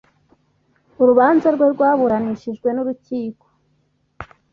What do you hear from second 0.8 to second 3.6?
urubanza rwe rwaburanishijwe n Urukiko